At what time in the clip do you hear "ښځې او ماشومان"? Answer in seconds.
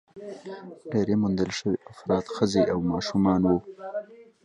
2.35-3.41